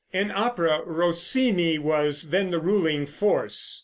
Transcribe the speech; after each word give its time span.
In 0.11 0.31
opera 0.31 0.81
Rossini 0.83 1.77
was 1.77 2.31
then 2.31 2.49
the 2.49 2.57
ruling 2.59 3.05
force. 3.05 3.79